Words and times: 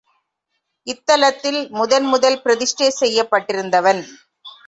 இத்தலத்தில் 0.87 1.59
முதன் 1.71 2.05
முதல் 2.05 2.39
பிரதிஷ்டை 2.41 2.89
செய்யப் 2.91 3.31
பட்டிருந்தவன். 3.31 4.01